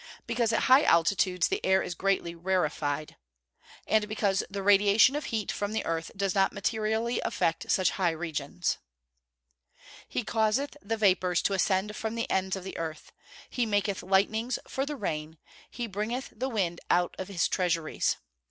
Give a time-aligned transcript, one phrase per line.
[0.25, 3.17] Because at high altitudes the air is greatly rarefied.
[3.85, 8.09] And because the radiation of heat from the earth does not materially affect such high
[8.09, 8.79] regions.
[8.79, 13.11] [Verse: "He causeth the vapours to ascend from the ends of the earth:
[13.47, 15.37] he maketh lightnings for the rain:
[15.69, 18.17] he bringeth the wind out of his treasuries."